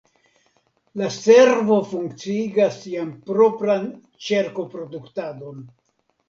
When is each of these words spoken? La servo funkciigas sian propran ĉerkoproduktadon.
La 1.01 1.09
servo 1.15 1.77
funkciigas 1.91 2.79
sian 2.87 3.13
propran 3.29 3.87
ĉerkoproduktadon. 4.29 5.63